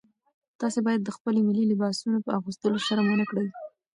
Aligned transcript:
تاسي 0.59 0.79
باید 0.85 1.01
د 1.03 1.09
خپلو 1.15 1.39
ملي 1.47 1.63
لباسونو 1.71 2.17
په 2.25 2.31
اغوستلو 2.39 2.77
شرم 2.85 3.05
ونه 3.09 3.25
کړئ. 3.29 3.47